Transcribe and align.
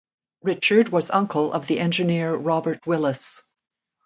Richard 0.41 0.89
was 0.89 1.11
uncle 1.11 1.53
of 1.53 1.67
the 1.67 1.79
engineer 1.79 2.33
Robert 2.33 2.87
Willis. 2.87 3.43